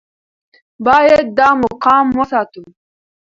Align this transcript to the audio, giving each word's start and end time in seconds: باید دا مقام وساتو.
باید 0.85 1.25
دا 1.37 1.49
مقام 1.61 2.05
وساتو. 2.19 2.63